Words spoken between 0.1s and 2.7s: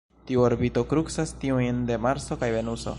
Tiu orbito krucas tiujn de Marso kaj